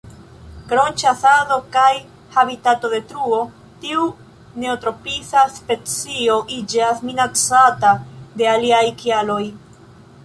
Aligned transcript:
Krom 0.69 0.87
ĉasado 1.01 1.57
kaj 1.75 1.89
habitatodetruo, 2.37 3.41
tiu 3.85 4.07
neotropisa 4.65 5.45
specio 5.59 6.41
iĝas 6.57 7.05
minacata 7.11 7.95
de 8.41 8.53
aliaj 8.57 8.85
kialoj. 9.05 9.43